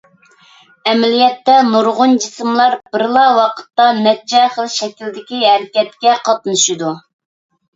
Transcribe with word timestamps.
ئەمەلىيەتتە، 0.91 1.57
نۇرغۇن 1.67 2.15
جىسىملار 2.23 2.77
بىرلا 2.95 3.27
ۋاقىتتا 3.41 3.85
نەچچە 4.01 4.43
خىل 4.57 4.73
شەكىلدىكى 4.79 5.43
ھەرىكەتكە 5.47 6.17
قاتنىشىدۇ. 6.31 6.91